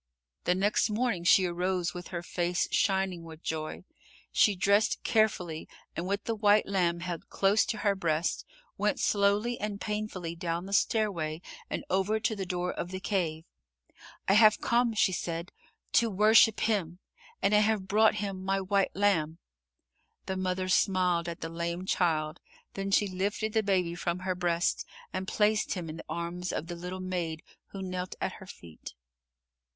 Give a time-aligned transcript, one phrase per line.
[0.45, 3.83] The next morning she arose with her face shining with joy.
[4.31, 8.43] She dressed carefully and with the white lamb held close to her breast,
[8.79, 13.43] went slowly and painfully down the stairway and over to the door of the cave.
[14.27, 15.51] "I have come," she said,
[15.91, 16.97] "to worship Him,
[17.39, 19.37] and I have brought Him my white lamb."
[20.25, 22.39] The mother smiled at the lame child,
[22.73, 24.83] then she lifted the Baby from her breast
[25.13, 28.95] and placed Him in the arms of the little maid who knelt at her feet.